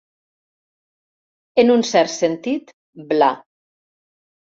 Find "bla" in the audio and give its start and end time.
3.15-3.33